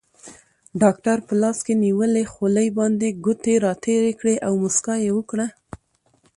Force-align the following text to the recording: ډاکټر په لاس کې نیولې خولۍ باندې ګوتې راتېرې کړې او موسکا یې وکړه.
ډاکټر 0.81 1.17
په 1.27 1.33
لاس 1.41 1.57
کې 1.65 1.73
نیولې 1.83 2.23
خولۍ 2.33 2.67
باندې 2.77 3.07
ګوتې 3.25 3.55
راتېرې 3.65 4.11
کړې 4.19 4.35
او 4.45 4.51
موسکا 4.61 4.95
یې 5.05 5.11
وکړه. 5.17 5.47